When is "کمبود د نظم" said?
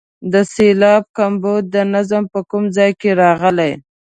1.17-2.23